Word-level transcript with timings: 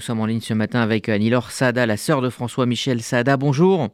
nous 0.00 0.06
sommes 0.06 0.20
en 0.20 0.24
ligne 0.24 0.40
ce 0.40 0.54
matin 0.54 0.80
avec 0.80 1.10
Annie-Laure 1.10 1.50
Sada, 1.50 1.84
la 1.84 1.98
sœur 1.98 2.22
de 2.22 2.30
François-Michel 2.30 3.02
Sada. 3.02 3.36
Bonjour. 3.36 3.88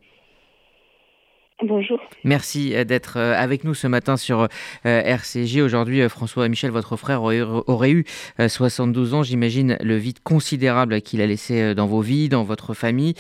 Bonjour. 1.65 1.99
Merci 2.23 2.77
d'être 2.85 3.17
avec 3.17 3.65
nous 3.65 3.75
ce 3.75 3.89
matin 3.89 4.17
sur 4.17 4.47
RCG. 4.85 5.63
Aujourd'hui, 5.63 6.09
François-Michel, 6.09 6.71
votre 6.71 6.97
frère 6.97 7.25
aurait 7.25 7.91
eu 7.91 8.05
72 8.39 9.15
ans. 9.15 9.25
J'imagine 9.25 9.77
le 9.83 9.97
vide 9.97 10.21
considérable 10.23 11.01
qu'il 11.01 11.21
a 11.21 11.27
laissé 11.27 11.75
dans 11.75 11.87
vos 11.87 12.03
vies, 12.03 12.29
dans 12.29 12.45
votre 12.45 12.73
famille. 12.73 13.15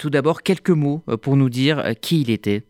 Tout 0.00 0.10
d'abord, 0.10 0.42
quelques 0.42 0.70
mots 0.70 1.04
pour 1.22 1.36
nous 1.36 1.50
dire 1.50 1.84
qui 2.02 2.20
il 2.20 2.30
était. 2.30 2.64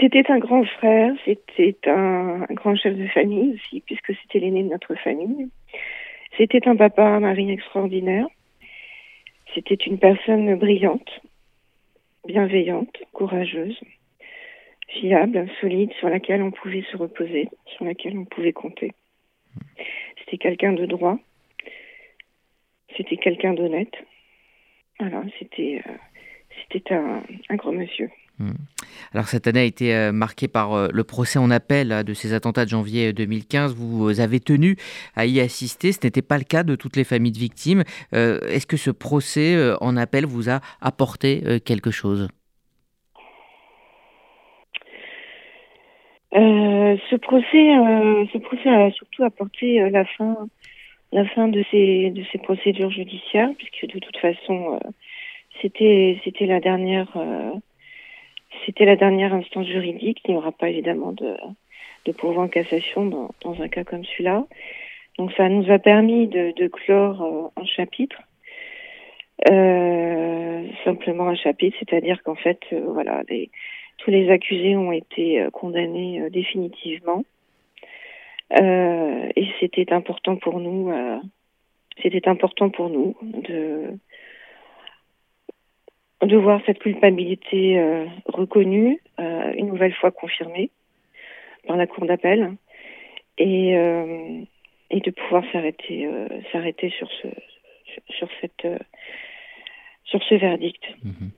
C'était 0.00 0.30
un 0.30 0.38
grand 0.38 0.64
frère, 0.64 1.12
c'était 1.24 1.76
un, 1.86 2.46
grand 2.50 2.76
chef 2.76 2.96
de 2.96 3.06
famille 3.08 3.54
aussi, 3.54 3.80
puisque 3.80 4.12
c'était 4.22 4.40
l'aîné 4.40 4.64
de 4.64 4.68
notre 4.68 4.94
famille. 4.96 5.48
C'était 6.36 6.66
un 6.68 6.76
papa, 6.76 7.04
un 7.04 7.36
extraordinaire. 7.36 8.26
C'était 9.54 9.74
une 9.74 9.98
personne 9.98 10.56
brillante, 10.56 11.20
bienveillante, 12.26 12.96
courageuse, 13.12 13.78
fiable, 14.88 15.48
solide, 15.60 15.92
sur 16.00 16.08
laquelle 16.08 16.42
on 16.42 16.50
pouvait 16.50 16.84
se 16.90 16.96
reposer, 16.96 17.48
sur 17.66 17.84
laquelle 17.84 18.18
on 18.18 18.24
pouvait 18.24 18.52
compter. 18.52 18.92
C'était 20.18 20.38
quelqu'un 20.38 20.72
de 20.72 20.86
droit. 20.86 21.18
C'était 22.96 23.16
quelqu'un 23.16 23.54
d'honnête. 23.54 23.94
Voilà, 24.98 25.22
c'était 25.38 25.82
euh, 25.86 25.92
c'était 26.74 26.94
un, 26.94 27.22
un 27.48 27.56
grand 27.56 27.72
monsieur. 27.72 28.10
Hmm. 28.40 28.50
Alors 29.12 29.26
cette 29.26 29.46
année 29.46 29.60
a 29.60 29.64
été 29.64 29.94
euh, 29.94 30.10
marquée 30.10 30.48
par 30.48 30.72
euh, 30.72 30.88
le 30.92 31.04
procès 31.04 31.38
en 31.38 31.52
appel 31.52 32.02
de 32.04 32.14
ces 32.14 32.32
attentats 32.32 32.64
de 32.64 32.70
janvier 32.70 33.12
2015. 33.12 33.74
Vous 33.76 34.18
avez 34.20 34.40
tenu 34.40 34.76
à 35.14 35.24
y 35.24 35.40
assister. 35.40 35.92
Ce 35.92 36.00
n'était 36.04 36.22
pas 36.22 36.38
le 36.38 36.44
cas 36.44 36.64
de 36.64 36.74
toutes 36.74 36.96
les 36.96 37.04
familles 37.04 37.30
de 37.30 37.38
victimes. 37.38 37.84
Euh, 38.12 38.40
est-ce 38.48 38.66
que 38.66 38.76
ce 38.76 38.90
procès 38.90 39.56
en 39.80 39.96
appel 39.96 40.26
vous 40.26 40.50
a 40.50 40.60
apporté 40.80 41.60
quelque 41.64 41.90
chose? 41.90 42.28
Ce 47.10 47.16
procès, 47.16 47.46
ce 48.32 48.38
procès 48.38 48.68
a 48.68 48.90
surtout 48.90 49.22
apporté 49.22 49.88
la 49.90 50.04
fin, 50.04 50.36
la 51.12 51.24
fin 51.26 51.46
de 51.46 51.62
ces 51.70 52.10
de 52.10 52.24
ces 52.32 52.38
procédures 52.38 52.90
judiciaires, 52.90 53.50
puisque 53.56 53.94
de 53.94 54.00
toute 54.00 54.16
façon, 54.16 54.80
c'était 55.64 56.20
c'était 56.24 56.46
la 56.46 56.60
dernière 56.60 57.16
c'était 58.66 58.84
la 58.84 58.96
dernière 58.96 59.34
instance 59.34 59.66
juridique. 59.66 60.20
Il 60.26 60.32
n'y 60.32 60.36
aura 60.36 60.52
pas 60.52 60.68
évidemment 60.68 61.12
de, 61.12 61.36
de 62.04 62.12
pourvoi 62.12 62.44
en 62.44 62.48
cassation 62.48 63.06
dans, 63.06 63.30
dans 63.42 63.60
un 63.62 63.68
cas 63.68 63.84
comme 63.84 64.04
celui-là. 64.04 64.46
Donc 65.18 65.32
ça 65.36 65.48
nous 65.48 65.70
a 65.70 65.78
permis 65.78 66.26
de, 66.26 66.52
de 66.56 66.66
clore 66.68 67.22
euh, 67.22 67.60
un 67.60 67.64
chapitre, 67.64 68.20
euh, 69.50 70.66
simplement 70.84 71.28
un 71.28 71.36
chapitre, 71.36 71.76
c'est-à-dire 71.78 72.22
qu'en 72.22 72.34
fait, 72.34 72.58
euh, 72.72 72.80
voilà, 72.88 73.22
tous 73.98 74.10
les 74.10 74.28
accusés 74.30 74.76
ont 74.76 74.92
été 74.92 75.40
euh, 75.40 75.50
condamnés 75.50 76.20
euh, 76.20 76.30
définitivement. 76.30 77.24
et 78.50 79.46
c'était 79.60 79.92
important 79.92 80.36
pour 80.36 80.60
nous, 80.60 80.92
c'était 82.02 82.28
important 82.28 82.70
pour 82.70 82.88
nous 82.88 83.16
de 83.22 83.98
de 86.26 86.36
voir 86.36 86.60
cette 86.66 86.78
culpabilité 86.78 87.78
euh, 87.78 88.06
reconnue, 88.26 89.00
euh, 89.20 89.52
une 89.56 89.68
nouvelle 89.68 89.94
fois 89.94 90.10
confirmée 90.10 90.70
par 91.66 91.76
la 91.76 91.86
Cour 91.86 92.06
d'appel, 92.06 92.52
et, 93.38 93.76
euh, 93.76 94.40
de 94.90 95.10
pouvoir 95.10 95.42
s'arrêter 95.50 96.08
s'arrêter 96.52 96.88
sur 96.90 97.08
ce 97.20 97.26
sur 98.10 98.28
cette 98.40 98.66
sur 100.04 100.22
ce 100.22 100.36
verdict. 100.36 100.82
Mhm. 101.02 101.30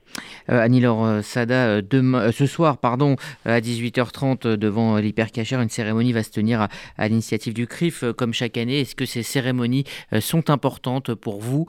Euh, 0.49 0.59
Annie-Laure 0.59 1.05
euh, 1.05 1.21
Sada, 1.21 1.67
euh, 1.67 1.81
demain, 1.81 2.31
ce 2.31 2.45
soir, 2.45 2.77
pardon, 2.77 3.15
à 3.45 3.59
18h30, 3.59 4.55
devant 4.55 4.97
l'hypercachère, 4.97 5.61
une 5.61 5.69
cérémonie 5.69 6.13
va 6.13 6.23
se 6.23 6.31
tenir 6.31 6.67
à, 6.97 7.07
l'initiative 7.07 7.53
du 7.53 7.67
CRIF, 7.67 8.03
comme 8.17 8.33
chaque 8.33 8.57
année. 8.57 8.81
Est-ce 8.81 8.95
que 8.95 9.05
ces 9.05 9.23
cérémonies 9.23 9.83
sont 10.19 10.49
importantes 10.49 11.13
pour 11.13 11.39
vous, 11.39 11.67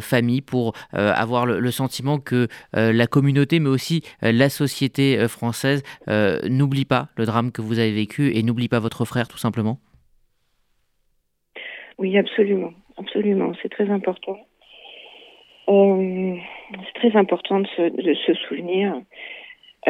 famille, 0.00 0.40
pour 0.40 0.74
avoir 0.92 1.46
le, 1.46 1.70
sentiment 1.70 2.18
que 2.18 2.48
la 2.72 3.06
communauté, 3.06 3.60
mais 3.60 3.68
aussi 3.68 4.02
la 4.22 4.48
société 4.48 5.26
française, 5.28 5.82
n'oublie 6.08 6.84
pas 6.84 7.08
le 7.16 7.26
drame 7.26 7.52
que 7.52 7.62
vous 7.62 7.78
avez 7.78 7.92
vécu 7.92 8.34
et 8.34 8.42
n'oublie 8.42 8.68
pas 8.68 8.80
votre 8.80 9.04
frère, 9.04 9.28
tout 9.28 9.38
simplement? 9.38 9.78
Oui, 11.98 12.16
absolument. 12.18 12.72
Absolument. 12.98 13.52
C'est 13.62 13.68
très 13.68 13.90
important. 13.90 14.38
Euh, 15.68 16.36
c'est 16.70 16.94
très 16.94 17.16
important 17.16 17.60
de 17.60 17.66
se, 17.68 17.82
de 17.82 18.14
se 18.14 18.34
souvenir 18.34 19.00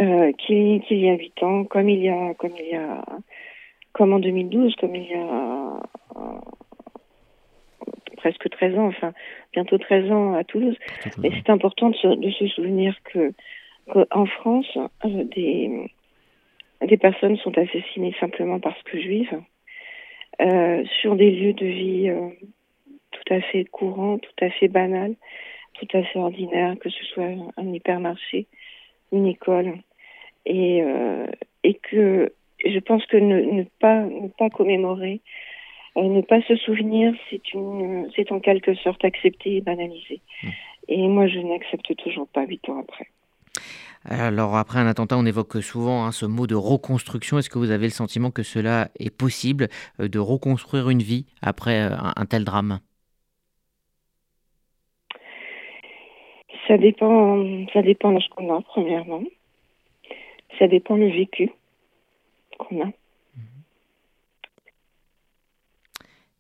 euh, 0.03 0.33
qu'il 0.33 0.83
y 0.91 1.09
a 1.09 1.15
huit 1.15 1.43
ans, 1.43 1.65
comme 1.65 1.89
il 1.89 2.01
y 2.01 2.09
a, 2.09 2.35
comme 2.35 2.53
il 2.59 2.69
y 2.69 2.75
a, 2.75 3.03
comme 3.93 4.13
en 4.13 4.19
2012, 4.19 4.75
comme 4.77 4.95
il 4.95 5.09
y 5.11 5.15
a 5.15 5.81
euh, 6.17 6.39
presque 8.19 8.49
13 8.51 8.79
ans, 8.79 8.87
enfin 8.87 9.15
bientôt 9.53 9.79
13 9.79 10.11
ans 10.11 10.35
à 10.35 10.45
Toulouse. 10.45 10.77
Mais 11.19 11.31
c'est 11.35 11.51
important 11.51 11.91
de 11.91 11.97
se, 11.97 12.09
de 12.09 12.31
se 12.31 12.47
souvenir 12.49 12.95
que, 13.05 13.33
en 14.11 14.27
France, 14.27 14.67
euh, 14.77 15.25
des, 15.25 15.91
des 16.83 16.97
personnes 16.99 17.39
sont 17.39 17.57
assassinées 17.57 18.15
simplement 18.21 18.61
parce 18.61 18.83
que 18.83 19.01
juives, 19.01 19.41
sur 21.01 21.17
des 21.17 21.31
lieux 21.31 21.55
de 21.55 21.65
vie 21.65 22.13
tout 23.11 23.35
à 23.35 23.41
fait 23.41 23.65
courants, 23.65 24.19
tout 24.19 24.45
à 24.45 24.51
fait 24.51 24.69
banals 24.69 25.15
tout 25.79 25.97
à 25.97 26.03
fait 26.03 26.19
ordinaire, 26.19 26.75
que 26.81 26.91
ce 26.91 27.05
soit 27.07 27.29
un 27.57 27.73
hypermarché, 27.73 28.47
une 29.13 29.27
école, 29.27 29.79
et, 30.45 30.83
euh, 30.83 31.27
et 31.65 31.75
que 31.75 32.33
je 32.65 32.79
pense 32.79 33.05
que 33.07 33.17
ne, 33.17 33.41
ne 33.41 33.65
pas 33.81 34.03
ne 34.03 34.29
pas 34.29 34.51
commémorer, 34.51 35.21
euh, 35.97 36.03
ne 36.03 36.23
pas 36.23 36.41
se 36.43 36.57
souvenir, 36.57 37.15
c'est 37.31 37.53
une 37.53 38.09
c'est 38.15 38.33
en 38.33 38.41
quelque 38.41 38.75
sorte 38.75 39.05
accepter 39.05 39.57
et 39.57 39.61
banaliser. 39.61 40.21
Mmh. 40.43 40.49
Et 40.89 41.09
moi, 41.09 41.27
je 41.27 41.41
n'accepte 41.41 41.97
toujours 41.97 42.29
pas 42.29 42.45
huit 42.45 42.69
ans 42.69 42.79
après. 42.79 43.09
Alors 44.09 44.57
après 44.57 44.79
un 44.79 44.87
attentat, 44.87 45.19
on 45.19 45.27
évoque 45.27 45.61
souvent 45.63 46.05
hein, 46.05 46.13
ce 46.13 46.27
mot 46.27 46.47
de 46.47 46.55
reconstruction. 46.55 47.39
Est-ce 47.39 47.51
que 47.51 47.59
vous 47.59 47.73
avez 47.73 47.87
le 47.87 47.93
sentiment 47.93 48.31
que 48.31 48.45
cela 48.45 48.89
est 49.01 49.11
possible 49.11 49.67
euh, 49.99 50.09
de 50.09 50.21
reconstruire 50.21 50.91
une 50.91 51.03
vie 51.03 51.27
après 51.43 51.81
un, 51.81 52.13
un 52.15 52.27
tel 52.27 52.45
drame? 52.45 52.79
Ça 56.67 56.79
dépend, 56.79 57.67
ça 57.73 57.83
dépend 57.83 58.13
de 58.13 58.21
ce 58.21 58.29
qu'on 58.31 58.55
a, 58.55 58.61
premièrement. 58.63 59.23
Ça 60.59 60.67
dépend 60.69 60.97
le 60.97 61.09
vécu 61.09 61.51
qu'on 62.59 62.83
a. 62.83 62.91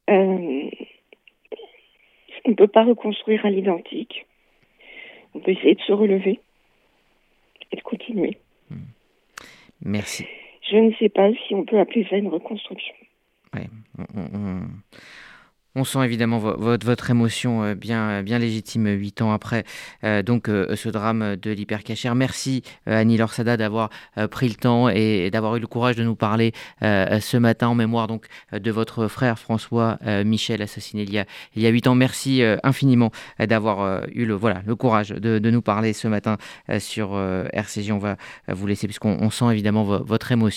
Euh, 0.08 0.70
on 2.44 2.50
ne 2.50 2.54
peut 2.54 2.68
pas 2.68 2.84
reconstruire 2.84 3.44
à 3.44 3.50
l'identique. 3.50 4.26
On 5.34 5.40
peut 5.40 5.50
essayer 5.50 5.74
de 5.74 5.80
se 5.80 5.92
relever 5.92 6.40
et 7.72 7.76
de 7.76 7.82
continuer. 7.82 8.38
Merci. 9.84 10.26
Je 10.70 10.76
ne 10.76 10.92
sais 10.94 11.08
pas 11.08 11.30
si 11.46 11.54
on 11.54 11.64
peut 11.64 11.78
appeler 11.78 12.06
ça 12.08 12.16
une 12.16 12.28
reconstruction. 12.28 12.94
Ouais, 13.54 13.66
on 15.76 15.84
sent 15.84 16.04
évidemment 16.04 16.38
votre, 16.38 17.10
émotion 17.10 17.62
euh, 17.62 17.74
bien, 17.74 18.08
euh, 18.08 18.22
bien 18.22 18.38
légitime 18.38 18.88
huit 18.88 19.20
ans 19.20 19.32
après 19.32 19.64
euh, 20.04 20.22
donc 20.22 20.48
ce 20.48 20.88
drame 20.88 21.36
de 21.36 21.50
l'hypercachère. 21.50 22.14
Merci 22.14 22.62
Annie 22.86 23.18
Lorsada 23.18 23.56
d'avoir 23.56 23.90
pris 24.30 24.48
le 24.48 24.54
temps 24.54 24.88
et, 24.88 25.30
d'avoir 25.30 25.56
eu 25.56 25.60
le 25.60 25.66
courage 25.66 25.96
de 25.96 26.02
nous 26.02 26.14
parler 26.14 26.52
ce 26.80 27.36
matin 27.36 27.68
en 27.68 27.74
mémoire 27.74 28.06
donc 28.06 28.26
de 28.52 28.70
votre 28.70 29.08
frère 29.08 29.38
François 29.38 29.98
Michel 30.24 30.62
assassiné 30.62 31.02
il 31.02 31.62
y 31.62 31.66
a 31.66 31.68
huit 31.68 31.86
ans. 31.86 31.94
Merci 31.94 32.42
infiniment 32.62 33.10
d'avoir 33.38 34.06
eu 34.14 34.24
le 34.24 34.74
courage 34.74 35.10
de, 35.10 35.38
de 35.38 35.50
nous 35.50 35.62
parler 35.62 35.92
ce 35.92 36.08
matin 36.08 36.38
sur 36.78 37.18
RCJ. 37.52 37.90
On 37.90 37.98
va 37.98 38.16
vous 38.48 38.66
laisser 38.66 38.86
puisqu'on 38.86 39.30
sent 39.30 39.50
évidemment 39.50 39.84
votre 39.84 40.32
émotion. 40.32 40.56